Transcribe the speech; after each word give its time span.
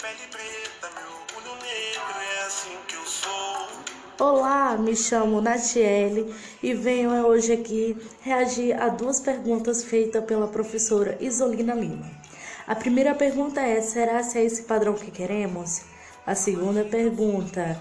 pele 0.00 0.26
preta, 0.30 0.88
meu 0.98 1.10
orgulho 1.12 1.62
negro, 1.62 2.20
é 2.20 2.46
assim 2.46 2.76
que 2.88 2.96
eu 2.96 3.04
sou. 3.04 3.68
Olá, 4.18 4.78
me 4.78 4.96
chamo 4.96 5.42
Natiele 5.42 6.34
e 6.62 6.72
venho 6.72 7.10
hoje 7.26 7.52
aqui 7.52 7.94
reagir 8.22 8.80
a 8.80 8.88
duas 8.88 9.20
perguntas 9.20 9.84
feitas 9.84 10.24
pela 10.24 10.48
professora 10.48 11.18
Isolina 11.20 11.74
Lima. 11.74 12.10
A 12.66 12.74
primeira 12.74 13.14
pergunta 13.14 13.60
é: 13.60 13.82
será 13.82 14.22
se 14.22 14.38
é 14.38 14.44
esse 14.44 14.62
padrão 14.62 14.94
que 14.94 15.10
queremos? 15.10 15.82
A 16.26 16.34
segunda 16.34 16.82
pergunta: 16.82 17.78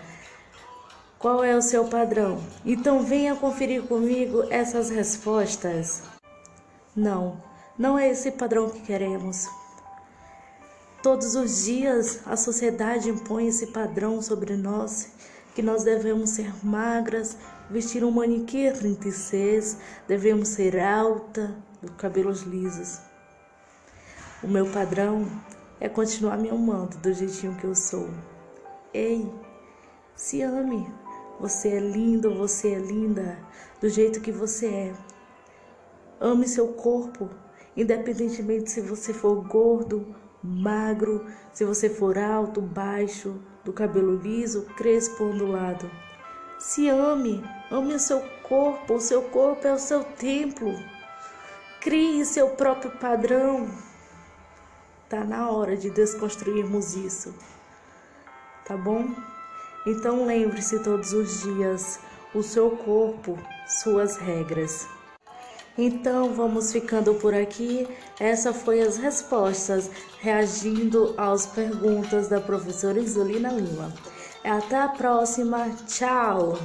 qual 1.17 1.41
é 1.41 1.55
o 1.55 1.61
seu 1.61 1.86
padrão? 1.86 2.43
Então 2.65 3.01
venha 3.01 3.33
conferir 3.36 3.83
comigo 3.83 4.43
essas 4.49 4.89
respostas. 4.89 6.04
Não, 6.93 7.41
não 7.77 7.97
é 7.97 8.09
esse 8.09 8.29
padrão 8.31 8.70
que 8.70 8.81
queremos. 8.81 9.47
Todos 11.01 11.33
os 11.35 11.63
dias 11.63 12.19
a 12.25 12.35
sociedade 12.35 13.09
impõe 13.09 13.47
esse 13.47 13.67
padrão 13.67 14.21
sobre 14.21 14.57
nós, 14.57 15.09
que 15.55 15.61
nós 15.61 15.85
devemos 15.85 16.31
ser 16.31 16.53
magras, 16.61 17.37
vestir 17.69 18.03
um 18.03 18.11
manequim 18.11 18.69
36, 18.69 19.77
devemos 20.05 20.49
ser 20.49 20.77
alta, 20.77 21.55
cabelos 21.97 22.41
lisos. 22.41 22.99
O 24.43 24.47
meu 24.47 24.65
padrão 24.71 25.25
é 25.79 25.87
continuar 25.87 26.37
me 26.37 26.49
amando 26.49 26.97
do 26.97 27.13
jeitinho 27.13 27.55
que 27.55 27.63
eu 27.63 27.75
sou. 27.75 28.09
Ei, 28.93 29.31
se 30.15 30.41
ame. 30.41 30.86
Você 31.39 31.69
é 31.69 31.79
lindo, 31.79 32.36
você 32.36 32.73
é 32.73 32.80
linda, 32.80 33.39
do 33.80 33.88
jeito 33.88 34.19
que 34.19 34.33
você 34.33 34.67
é. 34.67 34.94
Ame 36.19 36.45
seu 36.45 36.73
corpo, 36.73 37.30
independentemente 37.77 38.69
se 38.69 38.81
você 38.81 39.13
for 39.13 39.36
gordo, 39.47 40.13
magro, 40.44 41.25
se 41.53 41.66
você 41.66 41.89
for 41.89 42.17
alto, 42.17 42.61
baixo, 42.61 43.40
do 43.64 43.73
cabelo 43.73 44.16
liso, 44.16 44.66
crespo 44.78 45.26
ondulado. 45.26 45.90
Se 46.58 46.90
ame, 46.90 47.44
ame 47.72 47.94
o 47.94 48.00
seu 48.00 48.22
corpo, 48.44 48.96
o 48.96 49.02
seu 49.02 49.22
corpo 49.23 49.68
é 49.68 49.73
o 49.73 49.80
seu 49.80 50.04
templo. 50.04 50.73
Crie 51.81 52.26
seu 52.26 52.50
próprio 52.50 52.92
padrão. 52.92 53.70
Tá 55.08 55.23
na 55.23 55.50
hora 55.50 55.78
de 55.78 55.90
desconstruirmos 55.90 56.96
isso. 56.96 57.34
Tá 58.66 58.76
bom? 58.76 59.08
Então 59.86 60.26
lembre-se 60.26 60.84
todos 60.84 61.14
os 61.14 61.42
dias: 61.42 62.00
o 62.36 62.44
seu 62.44 62.72
corpo, 62.72 63.38
suas 63.81 64.18
regras. 64.18 64.88
Então 65.81 66.33
vamos 66.33 66.73
ficando 66.73 67.13
por 67.16 67.33
aqui. 67.33 67.88
Essa 68.19 68.52
foi 68.52 68.81
as 68.81 68.97
respostas 68.97 69.89
reagindo 70.19 71.16
às 71.17 71.45
perguntas 71.45 72.27
da 72.27 72.41
professora 72.41 72.99
Isolina 72.99 73.49
Lima. 73.49 73.94
Até 74.44 74.75
a 74.75 74.89
próxima. 74.89 75.69
Tchau. 75.88 76.59